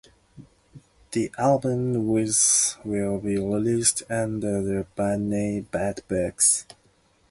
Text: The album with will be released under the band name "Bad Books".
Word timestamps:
The 1.11 1.31
album 1.37 2.07
with 2.07 2.77
will 2.83 3.19
be 3.19 3.37
released 3.37 4.01
under 4.09 4.59
the 4.59 4.87
band 4.95 5.29
name 5.29 5.67
"Bad 5.71 6.01
Books". 6.07 6.65